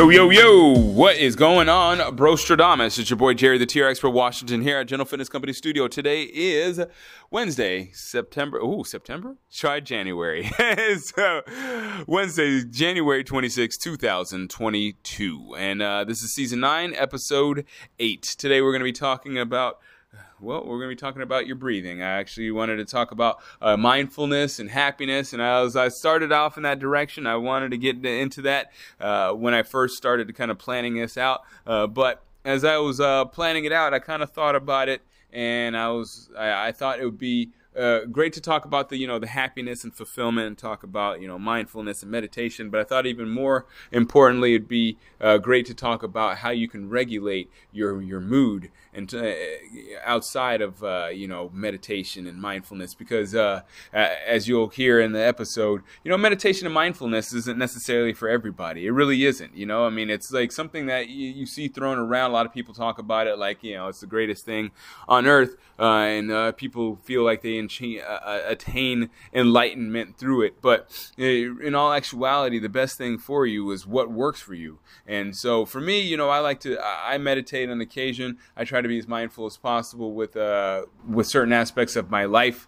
[0.00, 2.98] Yo, yo, yo, what is going on, Brostradamus?
[2.98, 5.88] It's your boy Jerry, the TRX Expert Washington here at General Fitness Company Studio.
[5.88, 6.80] Today is
[7.30, 8.58] Wednesday, September.
[8.62, 9.36] Oh, September?
[9.52, 10.50] Try January.
[11.02, 11.42] so,
[12.06, 15.54] Wednesday, January 26, 2022.
[15.58, 17.66] And uh, this is season 9, episode
[17.98, 18.22] 8.
[18.22, 19.80] Today we're going to be talking about
[20.40, 22.02] well, we're going to be talking about your breathing.
[22.02, 25.32] I actually wanted to talk about uh, mindfulness and happiness.
[25.32, 29.32] And as I started off in that direction, I wanted to get into that uh,
[29.32, 31.42] when I first started kind of planning this out.
[31.66, 35.02] Uh, but as I was uh, planning it out, I kind of thought about it,
[35.32, 38.96] and I was I, I thought it would be uh, great to talk about the
[38.96, 42.80] you know the happiness and fulfillment and talk about you know mindfulness and meditation but
[42.80, 46.88] i thought even more importantly it'd be uh, great to talk about how you can
[46.88, 49.32] regulate your your mood and uh,
[50.04, 55.22] outside of uh, you know meditation and mindfulness because uh, as you'll hear in the
[55.22, 59.86] episode you know meditation and mindfulness isn't necessarily for everybody it really isn't you know
[59.86, 62.74] i mean it's like something that you, you see thrown around a lot of people
[62.74, 64.70] talk about it like you know it's the greatest thing
[65.08, 70.60] on earth uh, and people feel like they encha- uh, attain enlightenment through it.
[70.60, 74.78] But in all actuality, the best thing for you is what works for you.
[75.06, 78.38] And so for me, you know, I like to I meditate on occasion.
[78.56, 82.24] I try to be as mindful as possible with uh, with certain aspects of my
[82.24, 82.66] life.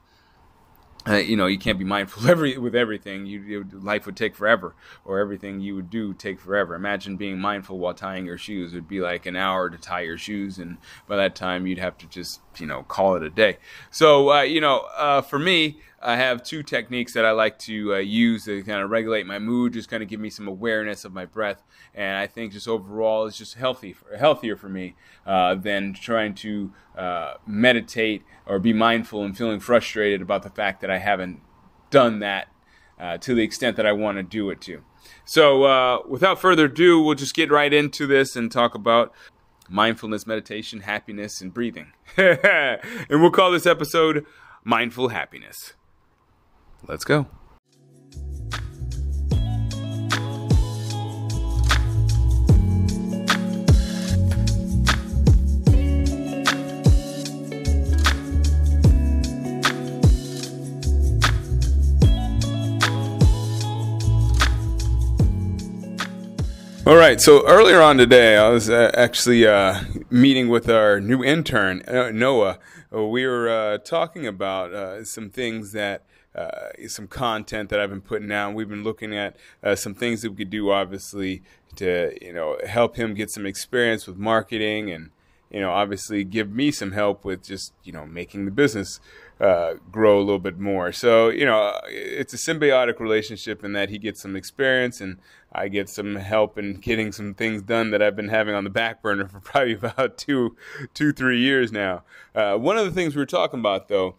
[1.04, 3.26] Uh, you know, you can't be mindful every with everything.
[3.26, 6.74] You, you, life would take forever, or everything you would do take forever.
[6.74, 8.72] Imagine being mindful while tying your shoes.
[8.72, 11.98] It'd be like an hour to tie your shoes, and by that time you'd have
[11.98, 13.58] to just you know call it a day.
[13.90, 17.94] So uh, you know, uh, for me, I have two techniques that I like to
[17.94, 21.04] uh, use to kind of regulate my mood, just kind of give me some awareness
[21.04, 21.62] of my breath,
[21.94, 24.96] and I think just overall it's just healthy, healthier for me
[25.26, 30.80] uh, than trying to uh, meditate or be mindful and feeling frustrated about the fact
[30.80, 31.40] that I haven't
[31.90, 32.48] done that
[32.98, 34.82] uh, to the extent that I want to do it to.
[35.24, 39.12] So, uh, without further ado, we'll just get right into this and talk about
[39.68, 41.92] mindfulness, meditation, happiness, and breathing.
[42.16, 42.80] and
[43.10, 44.26] we'll call this episode
[44.64, 45.74] Mindful Happiness.
[46.88, 47.26] Let's go.
[66.84, 67.20] All right.
[67.20, 72.10] So earlier on today, I was uh, actually uh, meeting with our new intern, uh,
[72.10, 72.58] Noah.
[72.90, 76.04] We were uh, talking about uh, some things that,
[76.34, 78.54] uh, some content that I've been putting out.
[78.54, 79.36] We've been looking at
[79.74, 81.42] some things that we could do, obviously,
[81.76, 85.10] to you know help him get some experience with marketing and
[85.50, 89.00] you know obviously give me some help with just you know making the business
[89.42, 90.92] uh, grow a little bit more.
[90.92, 95.18] So, you know, it's a symbiotic relationship in that he gets some experience and
[95.50, 98.70] I get some help in getting some things done that I've been having on the
[98.70, 100.56] back burner for probably about two,
[100.94, 102.04] two, three years now.
[102.36, 104.14] Uh, one of the things we were talking about, though,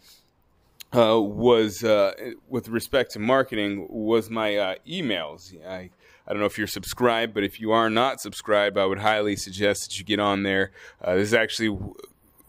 [0.94, 2.14] uh, was uh,
[2.48, 5.54] with respect to marketing was my uh, emails.
[5.66, 5.90] I,
[6.28, 9.36] I don't know if you're subscribed, but if you are not subscribed, I would highly
[9.36, 10.72] suggest that you get on there.
[11.02, 11.78] Uh, this is actually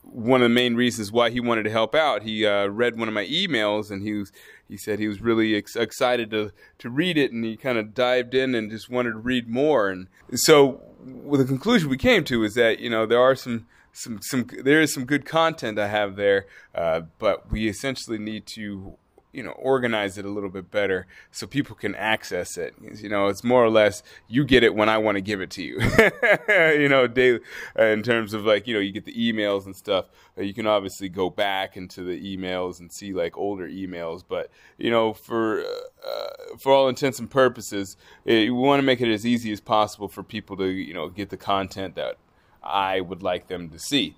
[0.03, 2.23] one of the main reasons why he wanted to help out.
[2.23, 4.31] He uh, read one of my emails and he was
[4.69, 7.95] he said he was really ex- excited to to read it and he kind of
[7.95, 9.89] dived in and just wanted to read more.
[9.89, 13.67] And so well, the conclusion we came to is that you know there are some
[13.95, 18.45] some some there is some good content I have there, uh, but we essentially need
[18.49, 18.99] to
[19.33, 22.75] you know organize it a little bit better so people can access it.
[22.81, 25.51] You know it's more or less you get it when i want to give it
[25.51, 25.81] to you.
[26.75, 27.41] You know daily,
[27.79, 30.07] uh, in terms of like you know you get the emails and stuff
[30.37, 34.51] uh, you can obviously go back into the emails and see like older emails but
[34.77, 39.13] you know for uh, for all intents and purposes it, we want to make it
[39.13, 42.19] as easy as possible for people to you know get the content that
[42.65, 44.15] i would like them to see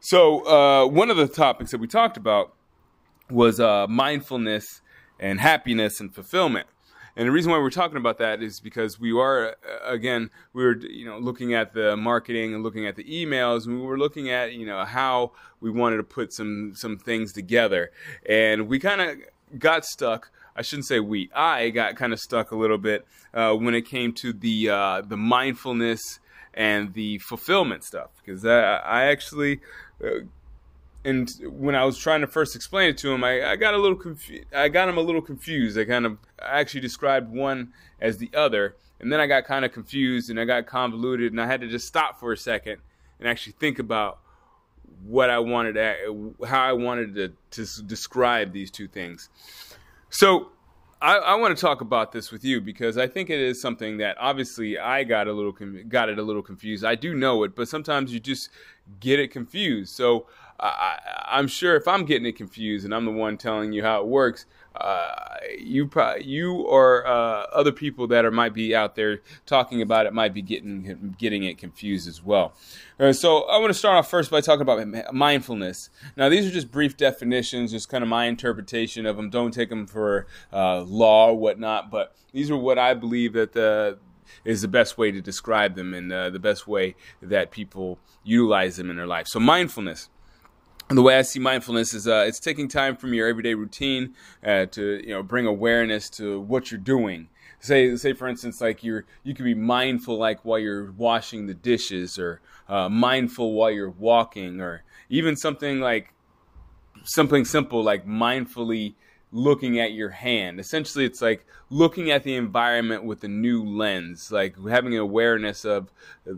[0.00, 2.52] so uh, one of the topics that we talked about
[3.30, 4.82] was uh, mindfulness
[5.18, 6.66] and happiness and fulfillment.
[7.16, 9.54] And the reason why we're talking about that is because we are, uh,
[9.86, 13.80] again, we were, you know, looking at the marketing and looking at the emails, and
[13.80, 17.90] we were looking at, you know, how we wanted to put some some things together,
[18.28, 19.16] and we kind of
[19.58, 20.32] got stuck.
[20.54, 21.30] I shouldn't say we.
[21.34, 25.02] I got kind of stuck a little bit uh, when it came to the uh,
[25.02, 26.18] the mindfulness
[26.54, 29.60] and the fulfillment stuff because I, I actually.
[30.02, 30.20] Uh,
[31.06, 33.76] and when I was trying to first explain it to him, I, I got a
[33.76, 34.46] little confused.
[34.54, 35.78] I got him a little confused.
[35.78, 39.66] I kind of I actually described one as the other, and then I got kind
[39.66, 42.78] of confused and I got convoluted, and I had to just stop for a second
[43.18, 44.18] and actually think about
[45.04, 47.32] what I wanted, to, how I wanted to,
[47.64, 49.28] to describe these two things.
[50.08, 50.50] So
[51.04, 53.98] I, I, want to talk about this with you because I think it is something
[53.98, 55.52] that obviously I got a little
[55.86, 56.82] got it a little confused.
[56.82, 58.48] I do know it, but sometimes you just
[59.00, 59.94] get it confused.
[59.94, 60.26] So
[60.58, 60.98] I,
[61.32, 64.06] am sure if I'm getting it confused and I'm the one telling you how it
[64.06, 64.46] works,
[65.58, 65.90] you
[66.20, 70.34] you or uh, other people that are might be out there talking about it might
[70.34, 72.54] be getting getting it confused as well.
[72.98, 75.90] Uh, so I want to start off first by talking about mindfulness.
[76.16, 79.30] Now these are just brief definitions, just kind of my interpretation of them.
[79.30, 83.52] Don't take them for uh, law or whatnot, but these are what I believe that
[83.52, 83.98] the
[84.44, 88.76] is the best way to describe them and uh, the best way that people utilize
[88.76, 89.28] them in their life.
[89.28, 90.08] So mindfulness
[90.88, 94.14] the way I see mindfulness is uh, it's taking time from your everyday routine
[94.44, 97.28] uh, to you know bring awareness to what you're doing.
[97.60, 101.54] Say say for instance like you're you can be mindful like while you're washing the
[101.54, 106.12] dishes or uh, mindful while you're walking or even something like
[107.04, 108.94] something simple like mindfully
[109.32, 110.60] looking at your hand.
[110.60, 115.64] Essentially, it's like looking at the environment with a new lens, like having an awareness
[115.64, 115.90] of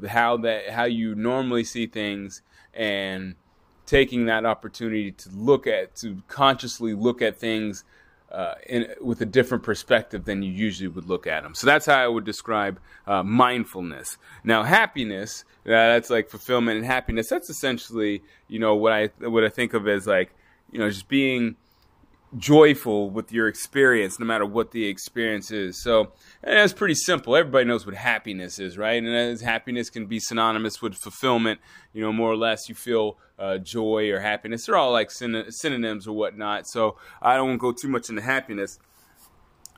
[0.08, 3.34] how that how you normally see things and
[3.86, 7.84] taking that opportunity to look at, to consciously look at things
[8.30, 11.54] uh, in, with a different perspective than you usually would look at them.
[11.54, 14.18] So that's how I would describe uh, mindfulness.
[14.42, 17.28] Now, happiness, uh, that's like fulfillment and happiness.
[17.28, 20.30] That's essentially, you know, what I what I think of as like,
[20.72, 21.56] you know, just being
[22.36, 25.82] joyful with your experience, no matter what the experience is.
[25.82, 26.12] So
[26.42, 27.36] that's pretty simple.
[27.36, 29.02] Everybody knows what happiness is, right?
[29.02, 31.60] And as happiness can be synonymous with fulfillment,
[31.92, 34.66] you know, more or less you feel uh, joy or happiness.
[34.66, 36.66] They're all like syn- synonyms or whatnot.
[36.66, 38.78] So I don't go too much into happiness.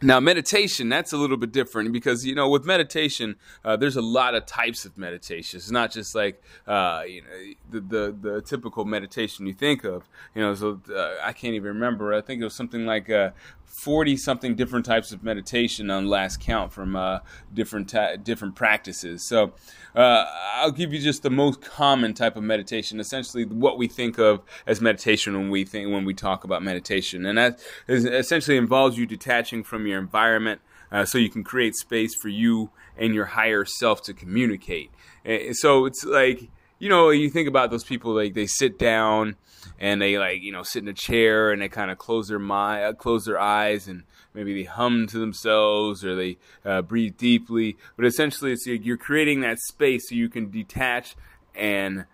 [0.00, 3.34] Now, meditation, that's a little bit different because, you know, with meditation,
[3.64, 5.56] uh, there's a lot of types of meditation.
[5.56, 7.28] It's not just like, uh, you know,
[7.70, 10.08] the, the, the, typical meditation you think of.
[10.36, 12.14] You know, so uh, I can't even remember.
[12.14, 13.30] I think it was something like uh,
[13.68, 17.20] 40 something different types of meditation on last count from uh,
[17.52, 19.28] different ta- different practices.
[19.28, 19.52] So
[19.94, 20.24] uh,
[20.54, 24.42] I'll give you just the most common type of meditation, essentially what we think of
[24.66, 28.98] as meditation when we think when we talk about meditation, and that is, essentially involves
[28.98, 30.60] you detaching from your environment
[30.90, 34.90] uh, so you can create space for you and your higher self to communicate.
[35.24, 39.36] And so it's like you know, you think about those people like they sit down
[39.78, 42.38] and they like you know sit in a chair and they kind of close their
[42.38, 44.04] mind, uh, close their eyes, and
[44.34, 47.76] maybe they hum to themselves or they uh, breathe deeply.
[47.96, 51.16] But essentially, it's you're creating that space so you can detach
[51.54, 52.06] and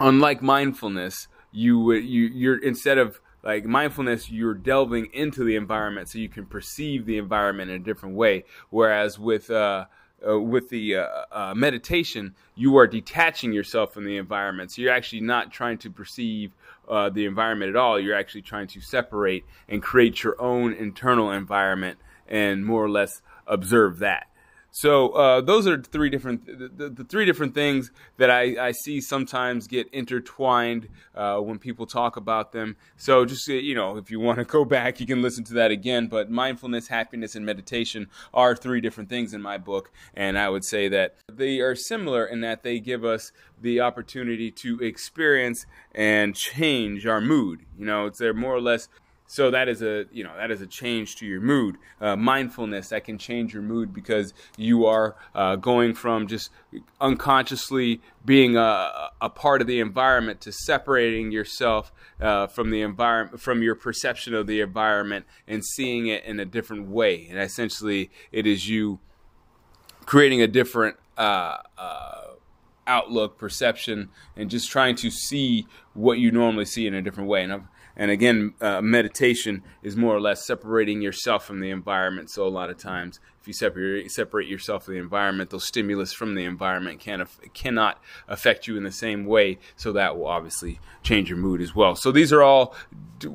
[0.00, 6.08] unlike mindfulness, you would you you're instead of like mindfulness you're delving into the environment
[6.08, 9.86] so you can perceive the environment in a different way whereas with uh,
[10.26, 14.70] uh, with the uh, uh, meditation, you are detaching yourself from the environment.
[14.70, 16.52] So you're actually not trying to perceive
[16.88, 17.98] uh, the environment at all.
[18.00, 21.98] You're actually trying to separate and create your own internal environment
[22.28, 24.28] and more or less observe that.
[24.76, 29.00] So uh, those are three different the, the, three different things that I, I see
[29.00, 32.76] sometimes get intertwined uh, when people talk about them.
[32.98, 35.70] So just you know, if you want to go back, you can listen to that
[35.70, 36.08] again.
[36.08, 40.62] But mindfulness, happiness, and meditation are three different things in my book, and I would
[40.62, 45.64] say that they are similar in that they give us the opportunity to experience
[45.94, 47.64] and change our mood.
[47.78, 48.90] You know, it's they're more or less
[49.26, 51.76] so that is a you know that is a change to your mood.
[52.00, 56.50] Uh, mindfulness that can change your mood because you are uh, going from just
[57.00, 63.40] unconsciously being a, a part of the environment to separating yourself uh, from the environment
[63.40, 67.26] from your perception of the environment and seeing it in a different way.
[67.28, 69.00] And essentially, it is you
[70.04, 72.22] creating a different uh, uh,
[72.86, 77.42] outlook, perception, and just trying to see what you normally see in a different way.
[77.42, 77.62] And I've,
[77.96, 82.30] and again, uh, meditation is more or less separating yourself from the environment.
[82.30, 86.12] So a lot of times, if you separate separate yourself from the environment, those stimulus
[86.12, 89.58] from the environment can cannot affect you in the same way.
[89.76, 91.94] So that will obviously change your mood as well.
[91.96, 92.74] So these are all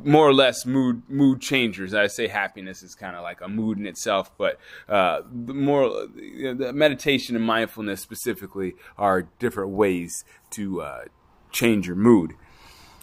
[0.03, 1.95] more or less mood mood changers.
[1.95, 6.53] I say happiness is kind of like a mood in itself, but uh, more you
[6.53, 11.05] know, meditation and mindfulness specifically are different ways to uh,
[11.51, 12.33] change your mood.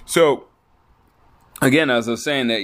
[0.05, 0.47] So
[1.61, 2.61] again, as I was saying, that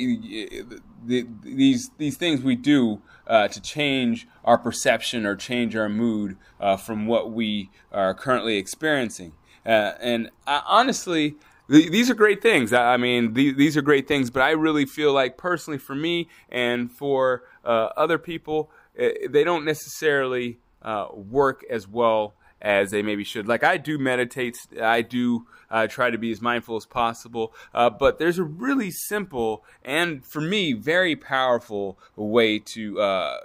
[1.04, 6.36] the, these these things we do uh, to change our perception or change our mood
[6.60, 9.32] uh, from what we are currently experiencing.
[9.64, 11.36] Uh, and I, honestly,
[11.70, 12.72] th- these are great things.
[12.72, 14.30] I, mean, th- these are great things.
[14.30, 19.42] But I really feel like personally, for me and for uh, other people, eh, they
[19.42, 23.46] don't necessarily uh, work as well as they maybe should.
[23.46, 27.90] Like I do meditate, I do uh, try to be as mindful as possible, uh,
[27.90, 33.36] but there's a really simple and for me very powerful way to uh,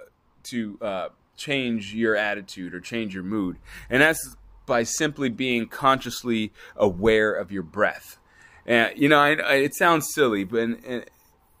[0.44, 3.58] to uh, change your attitude or change your mood,
[3.90, 8.18] and that's by simply being consciously aware of your breath.
[8.64, 11.04] And you know, I, I, it sounds silly, but and,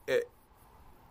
[0.08, 0.22] and,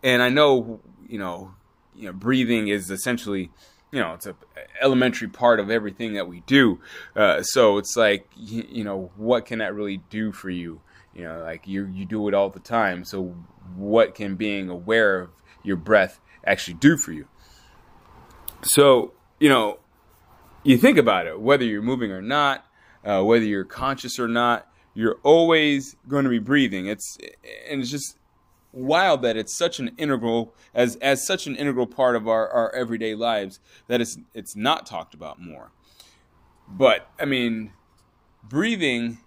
[0.02, 1.54] and I know you know,
[1.94, 3.50] you know, breathing is essentially
[3.92, 4.36] you know, it's a
[4.80, 6.80] elementary part of everything that we do.
[7.16, 10.80] Uh, so it's like, you, you, know, what can that really do for you?
[11.14, 13.04] You know, like you you do it all the time.
[13.04, 13.34] So
[13.74, 15.30] what can being aware of
[15.64, 17.26] your breath actually do for you?
[18.62, 19.80] So you know,
[20.62, 22.64] you think about it, whether you're moving or not,
[23.04, 26.86] uh, whether you're conscious or not, you're always going to be breathing.
[26.86, 27.18] It's
[27.68, 28.18] and it's just
[28.72, 32.74] wild that it's such an integral as as such an integral part of our, our
[32.74, 35.72] everyday lives that it's it's not talked about more.
[36.68, 37.72] But I mean,
[38.42, 39.18] breathing,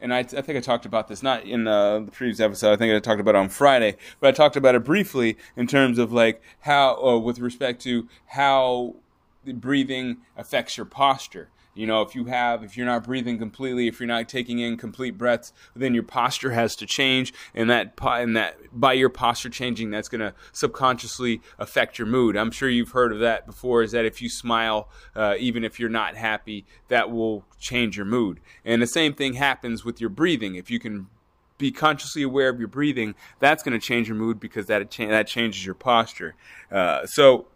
[0.00, 2.72] and I, I think I talked about this not in the, the, previous episode.
[2.72, 5.66] I think I talked about it on Friday, but I talked about it briefly in
[5.66, 8.96] terms of like how, uh, with respect to how
[9.44, 11.50] breathing affects your posture.
[11.78, 14.76] You know, if you have, if you're not breathing completely, if you're not taking in
[14.76, 19.48] complete breaths, then your posture has to change, and that, and that by your posture
[19.48, 22.36] changing, that's going to subconsciously affect your mood.
[22.36, 23.84] I'm sure you've heard of that before.
[23.84, 28.06] Is that if you smile, uh, even if you're not happy, that will change your
[28.06, 28.40] mood.
[28.64, 30.56] And the same thing happens with your breathing.
[30.56, 31.06] If you can
[31.58, 35.28] be consciously aware of your breathing, that's going to change your mood because that that
[35.28, 36.34] changes your posture.
[36.72, 37.46] Uh, so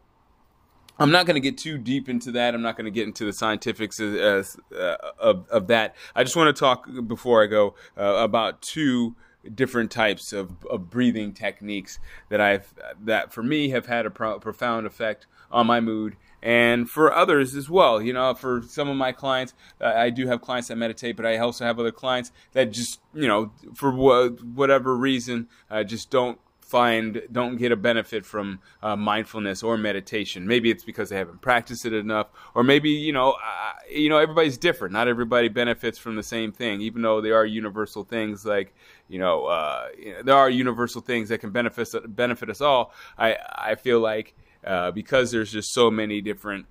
[1.02, 2.54] I'm not going to get too deep into that.
[2.54, 5.96] I'm not going to get into the scientifics of, uh, of, of, that.
[6.14, 9.16] I just want to talk before I go uh, about two
[9.52, 12.72] different types of, of breathing techniques that I've
[13.04, 17.56] that for me have had a pro- profound effect on my mood and for others
[17.56, 18.00] as well.
[18.00, 21.26] You know, for some of my clients, uh, I do have clients that meditate, but
[21.26, 26.10] I also have other clients that just, you know, for wh- whatever reason, uh, just
[26.10, 26.38] don't
[26.72, 30.46] find don't get a benefit from uh, mindfulness or meditation.
[30.46, 34.16] Maybe it's because they haven't practiced it enough, or maybe you know, uh, you know,
[34.16, 34.94] everybody's different.
[34.94, 38.74] Not everybody benefits from the same thing, even though there are universal things like
[39.06, 39.88] you know, uh,
[40.24, 42.94] there are universal things that can benefit benefit us all.
[43.18, 44.34] I I feel like
[44.66, 46.64] uh, because there's just so many different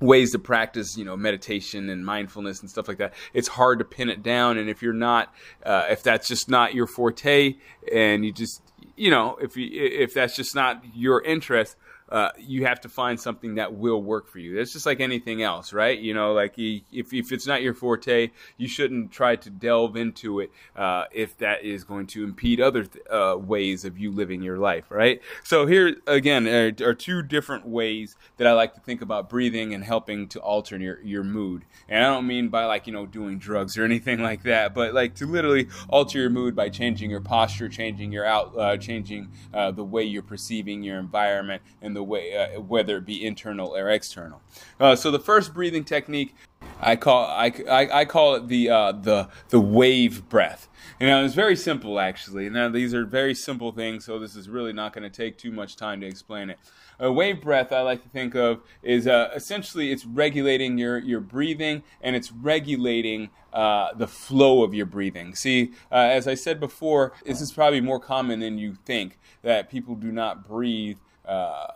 [0.00, 3.84] ways to practice you know meditation and mindfulness and stuff like that it's hard to
[3.84, 5.34] pin it down and if you're not
[5.64, 7.54] uh, if that's just not your forte
[7.90, 8.60] and you just
[8.96, 11.76] you know, if you, if that's just not your interest,
[12.08, 14.58] uh, you have to find something that will work for you.
[14.58, 15.98] It's just like anything else, right?
[15.98, 20.40] You know, like if, if it's not your forte, you shouldn't try to delve into
[20.40, 24.42] it uh, if that is going to impede other th- uh, ways of you living
[24.42, 25.20] your life, right?
[25.42, 29.74] So here again are, are, two different ways that I like to think about breathing
[29.74, 31.64] and helping to alter your your mood.
[31.88, 34.94] And I don't mean by like you know doing drugs or anything like that, but
[34.94, 39.32] like to literally alter your mood by changing your posture, changing your out, uh, changing
[39.52, 43.74] uh, the way you're perceiving your environment and the way, uh, whether it be internal
[43.74, 44.40] or external.
[44.78, 46.34] Uh, so the first breathing technique,
[46.80, 50.68] I call I, I, I call it the uh, the the wave breath.
[51.00, 52.48] And now it's very simple actually.
[52.48, 55.50] Now these are very simple things, so this is really not going to take too
[55.50, 56.58] much time to explain it.
[56.98, 61.20] A wave breath I like to think of is uh, essentially it's regulating your your
[61.20, 65.34] breathing and it's regulating uh, the flow of your breathing.
[65.34, 69.70] See, uh, as I said before, this is probably more common than you think that
[69.70, 71.68] people do not breathe uh,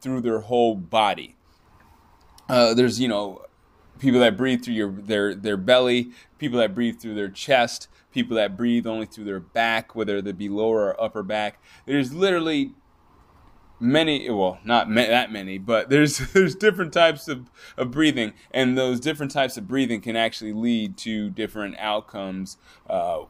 [0.00, 1.36] through their whole body.
[2.48, 3.42] Uh, there's you know
[3.98, 8.36] people that breathe through your their their belly, people that breathe through their chest, people
[8.36, 11.60] that breathe only through their back, whether they be lower or upper back.
[11.86, 12.72] There's literally
[13.80, 18.76] many well not ma- that many but there's there's different types of, of breathing and
[18.76, 22.56] those different types of breathing can actually lead to different outcomes
[22.90, 23.20] uh,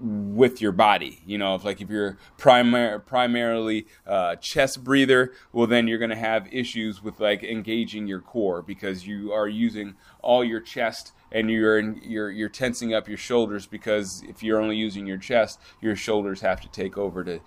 [0.00, 1.20] with your body.
[1.26, 6.10] You know, if like if you're primar- primarily uh, chest breather, well then you're going
[6.10, 11.12] to have issues with like engaging your core because you are using all your chest
[11.32, 15.18] and you're in, you're you're tensing up your shoulders because if you're only using your
[15.18, 17.40] chest, your shoulders have to take over to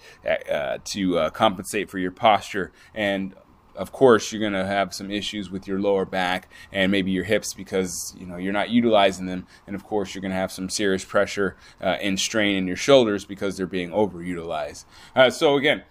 [0.51, 3.33] uh, to uh, compensate for your posture and
[3.75, 7.24] of course you're going to have some issues with your lower back and maybe your
[7.24, 10.51] hips because you know you're not utilizing them and of course you're going to have
[10.51, 15.56] some serious pressure uh, and strain in your shoulders because they're being overutilized uh, so
[15.56, 15.84] again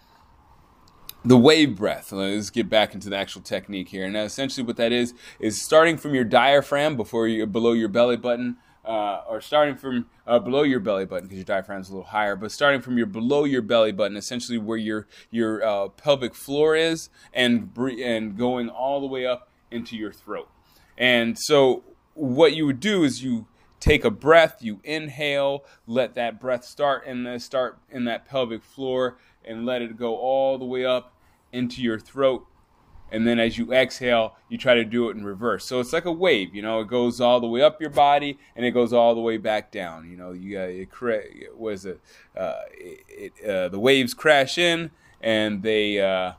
[1.25, 2.11] the wave breath.
[2.13, 4.05] Let's get back into the actual technique here.
[4.05, 8.17] And essentially, what that is is starting from your diaphragm before you below your belly
[8.17, 11.93] button, uh, or starting from uh, below your belly button because your diaphragm is a
[11.93, 12.37] little higher.
[12.37, 16.75] But starting from your below your belly button, essentially where your your uh, pelvic floor
[16.75, 20.49] is, and and going all the way up into your throat.
[20.99, 21.85] And so,
[22.15, 23.47] what you would do is you
[23.81, 28.63] take a breath, you inhale, let that breath start in the start in that pelvic
[28.63, 31.13] floor and let it go all the way up
[31.53, 32.47] into your throat.
[33.13, 35.67] And then as you exhale, you try to do it in reverse.
[35.67, 38.39] So it's like a wave, you know, it goes all the way up your body
[38.57, 40.11] and it goes all the way back down.
[40.11, 42.01] You know, you got it, was it,
[42.35, 44.91] uh, it, it uh, the waves crash in
[45.21, 46.33] and they uh,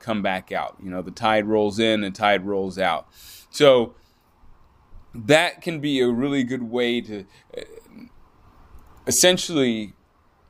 [0.00, 0.76] come back out.
[0.82, 3.06] You know, the tide rolls in and tide rolls out.
[3.50, 3.94] So
[5.14, 7.24] that can be a really good way to
[7.56, 7.60] uh,
[9.06, 9.94] essentially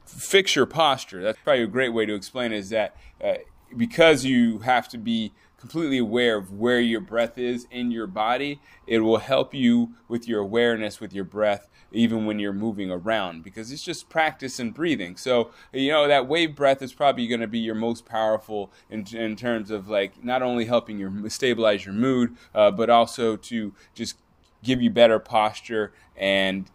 [0.07, 1.23] fix your posture.
[1.23, 3.35] That's probably a great way to explain it is that uh,
[3.77, 8.61] because you have to be completely aware of where your breath is in your body,
[8.87, 13.43] it will help you with your awareness with your breath even when you're moving around
[13.43, 15.17] because it's just practice and breathing.
[15.17, 19.07] So, you know, that wave breath is probably going to be your most powerful in,
[19.15, 23.75] in terms of like not only helping you stabilize your mood, uh, but also to
[23.95, 24.17] just
[24.63, 26.71] give you better posture and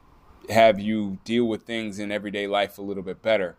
[0.49, 3.55] have you deal with things in everyday life a little bit better.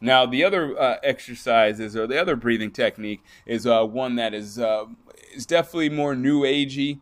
[0.00, 4.58] Now, the other uh, exercises or the other breathing technique is uh, one that is
[4.58, 4.86] uh,
[5.34, 7.00] is definitely more new agey.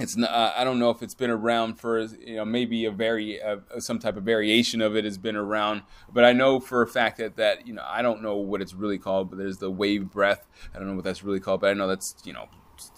[0.00, 2.90] It's not, uh, I don't know if it's been around for you know maybe a
[2.90, 3.38] very
[3.78, 5.82] some type of variation of it has been around,
[6.12, 8.74] but I know for a fact that that you know I don't know what it's
[8.74, 10.48] really called, but there's the wave breath.
[10.74, 12.48] I don't know what that's really called, but I know that's you know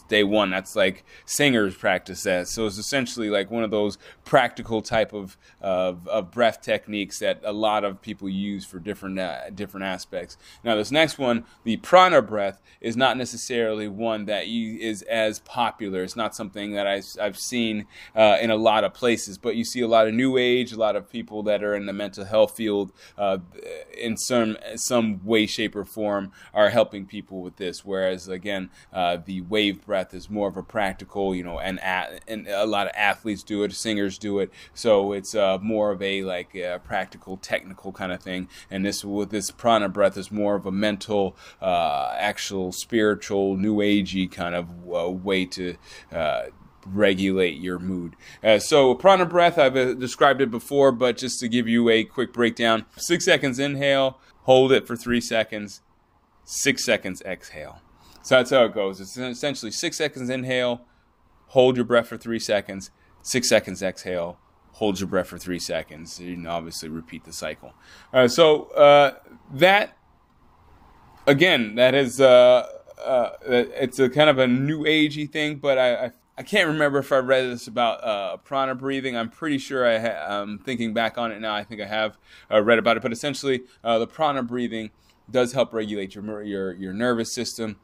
[0.09, 0.51] day one.
[0.51, 2.49] That's like singers practice that.
[2.49, 7.41] So it's essentially like one of those practical type of of, of breath techniques that
[7.45, 10.37] a lot of people use for different uh, different aspects.
[10.65, 16.03] Now this next one, the prana breath, is not necessarily one that is as popular.
[16.03, 19.65] It's not something that I, have seen uh, in a lot of places, but you
[19.65, 22.25] see a lot of new age, a lot of people that are in the mental
[22.25, 23.39] health field uh,
[23.97, 27.85] in some some way, shape, or form are helping people with this.
[27.85, 31.81] Whereas again, uh, the wave breath breath is more of a practical, you know, and
[31.81, 36.03] and a lot of athletes do it, singers do it, so it's uh, more of
[36.03, 38.49] a like a practical, technical kind of thing.
[38.71, 43.77] And this with this prana breath is more of a mental, uh, actual spiritual, new
[43.77, 45.77] agey kind of uh, way to
[46.13, 46.43] uh,
[46.85, 48.17] regulate your mood.
[48.45, 52.05] Uh, so, prana breath, I've uh, described it before, but just to give you a
[52.05, 55.81] quick breakdown six seconds inhale, hold it for three seconds,
[56.45, 57.81] six seconds exhale.
[58.27, 59.01] So that's how it goes.
[59.01, 60.81] It's essentially six seconds inhale,
[61.47, 62.91] hold your breath for three seconds,
[63.23, 64.37] six seconds exhale,
[64.73, 66.19] hold your breath for three seconds.
[66.19, 67.73] You can obviously repeat the cycle.
[68.27, 69.13] So uh,
[69.55, 69.97] that
[71.29, 72.67] again, that is uh,
[72.99, 76.99] uh, it's a kind of a new agey thing, but I, I, I can't remember
[76.99, 79.17] if I read this about uh, prana breathing.
[79.17, 81.55] I'm pretty sure I ha- I'm thinking back on it now.
[81.55, 82.19] I think I have
[82.51, 84.91] uh, read about it, but essentially, the prana breathing
[85.31, 87.77] does help regulate your your your nervous system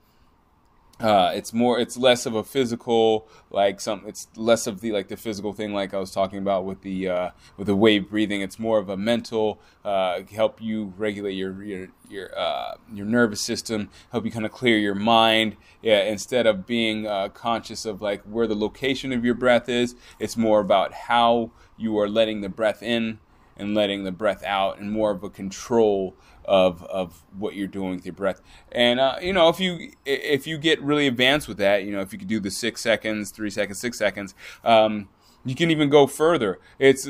[1.00, 5.08] uh, it's more it's less of a physical like some it's less of the like
[5.08, 8.40] the physical thing like I was talking about with the uh, with the wave breathing.
[8.40, 13.40] It's more of a mental uh, help you regulate your your your uh, your nervous
[13.40, 15.56] system help you kind of clear your mind.
[15.80, 19.96] Yeah instead of being uh, conscious of like where the location of your breath is
[20.18, 23.18] it's more about how you are letting the breath in
[23.56, 27.96] and letting the breath out and more of a control of of what you're doing
[27.96, 28.40] with your breath.
[28.70, 32.00] And uh, you know, if you if you get really advanced with that, you know,
[32.00, 34.34] if you could do the six seconds, three seconds, six seconds,
[34.64, 35.08] um,
[35.44, 36.58] you can even go further.
[36.78, 37.08] It's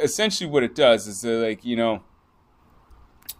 [0.00, 2.02] essentially what it does is like you know.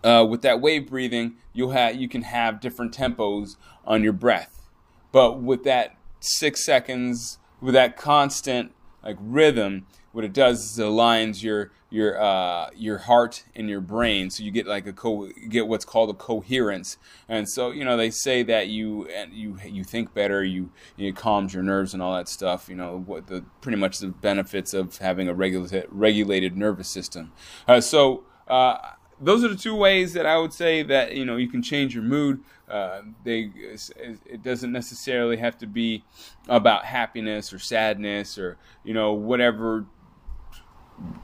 [0.05, 4.68] Uh, with that wave breathing, you'll have you can have different tempos on your breath,
[5.12, 8.73] but with that six seconds, with that constant
[9.05, 13.81] like rhythm, what it does is it aligns your your uh, your heart and your
[13.81, 16.96] brain, so you get like a co- get what's called a coherence.
[17.29, 21.53] And so you know they say that you you you think better, you it calms
[21.53, 22.68] your nerves and all that stuff.
[22.68, 27.33] You know what the pretty much the benefits of having a regulated regulated nervous system.
[27.68, 28.25] Uh, so.
[28.48, 28.77] Uh,
[29.20, 31.94] those are the two ways that I would say that you know you can change
[31.94, 32.40] your mood.
[32.68, 33.53] Uh, they
[34.27, 36.03] it doesn't necessarily have to be
[36.48, 39.87] about happiness or sadness or you know whatever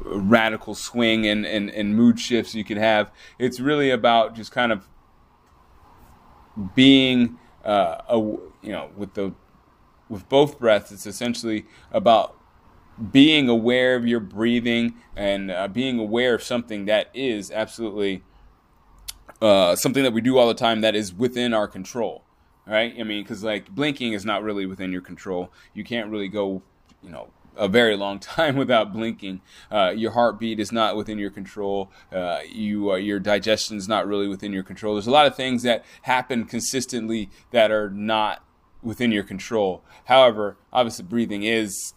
[0.05, 3.11] radical swing and, and, and mood shifts you can have.
[3.39, 4.89] It's really about just kind of
[6.75, 9.35] being uh, a, you know with the
[10.09, 10.91] with both breaths.
[10.91, 12.37] It's essentially about
[13.13, 18.23] being aware of your breathing and uh, being aware of something that is absolutely
[19.41, 22.25] uh, something that we do all the time that is within our control,
[22.67, 22.95] right?
[22.99, 25.53] I mean, because like blinking is not really within your control.
[25.75, 26.63] You can't really go,
[27.03, 27.29] you know,
[27.59, 29.41] a very long time without blinking.
[29.71, 31.91] Uh, your heartbeat is not within your control.
[32.11, 34.95] Uh, you, uh, your digestion is not really within your control.
[34.95, 38.43] There's a lot of things that happen consistently that are not
[38.83, 39.83] within your control.
[40.05, 41.95] However, obviously, breathing is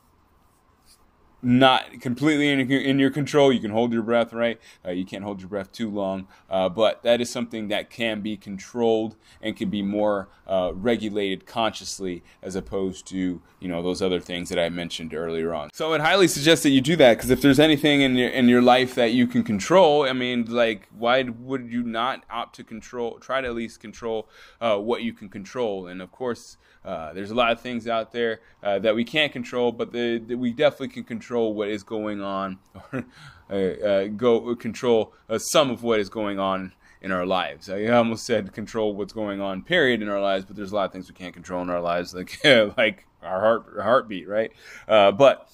[1.41, 3.51] not completely in your, in your control.
[3.51, 4.59] You can hold your breath, right?
[4.85, 8.21] Uh, you can't hold your breath too long, uh, but that is something that can
[8.21, 14.01] be controlled and can be more uh, regulated consciously as opposed to you know those
[14.01, 15.69] other things that I mentioned earlier on.
[15.73, 18.49] So I'd highly suggest that you do that because if there's anything in your in
[18.49, 22.63] your life that you can control, I mean, like why would you not opt to
[22.63, 23.17] control?
[23.19, 24.27] Try to at least control
[24.59, 26.57] uh, what you can control, and of course.
[26.83, 30.17] Uh, there's a lot of things out there uh, that we can't control, but the,
[30.17, 32.59] the, we definitely can control what is going on,
[32.93, 33.05] or
[33.49, 37.69] uh, uh, go control uh, some of what is going on in our lives.
[37.69, 40.85] I almost said control what's going on, period, in our lives, but there's a lot
[40.85, 44.51] of things we can't control in our lives, like like our heart heartbeat, right?
[44.87, 45.49] but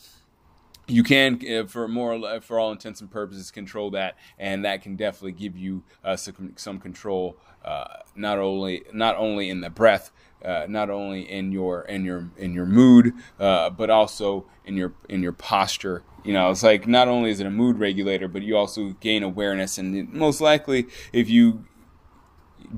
[0.88, 4.96] you can uh, for more for all intents and purposes control that and that can
[4.96, 10.12] definitely give you uh, some, some control uh, not only not only in the breath
[10.44, 14.94] uh, not only in your in your in your mood, uh, but also in your
[15.10, 16.04] in your posture.
[16.24, 19.24] You know, it's like not only is it a mood regulator, but you also gain
[19.24, 21.66] awareness, and most likely, if you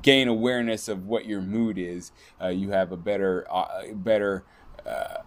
[0.00, 4.44] gain awareness of what your mood is, uh, you have a better uh, better
[4.86, 5.18] uh,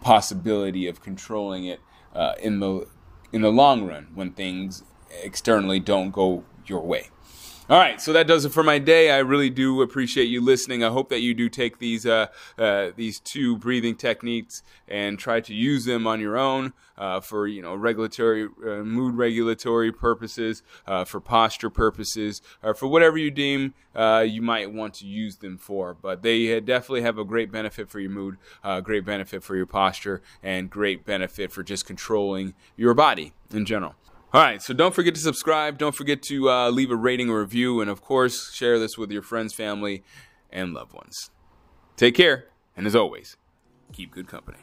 [0.00, 1.80] possibility of controlling it
[2.14, 2.86] uh, in the
[3.32, 4.82] in the long run when things
[5.22, 7.08] externally don't go your way.
[7.72, 9.10] All right, so that does it for my day.
[9.10, 10.84] I really do appreciate you listening.
[10.84, 12.26] I hope that you do take these uh,
[12.58, 17.46] uh, these two breathing techniques and try to use them on your own uh, for
[17.46, 23.30] you know regulatory, uh, mood regulatory purposes, uh, for posture purposes, or for whatever you
[23.30, 25.94] deem uh, you might want to use them for.
[25.94, 28.36] But they definitely have a great benefit for your mood,
[28.82, 33.94] great benefit for your posture, and great benefit for just controlling your body in general.
[34.34, 35.76] All right, so don't forget to subscribe.
[35.76, 37.82] Don't forget to uh, leave a rating or review.
[37.82, 40.04] And of course, share this with your friends, family,
[40.50, 41.30] and loved ones.
[41.96, 42.46] Take care.
[42.74, 43.36] And as always,
[43.92, 44.56] keep good company.